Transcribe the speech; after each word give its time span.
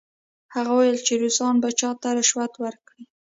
هغه 0.53 0.71
وویل 0.73 0.97
چې 1.07 1.13
روسان 1.23 1.55
به 1.63 1.69
چا 1.79 1.89
ته 2.01 2.09
رشوت 2.17 2.53
ورکړي؟ 2.59 3.03